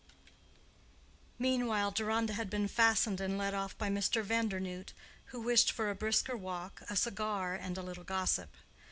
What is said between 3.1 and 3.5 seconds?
and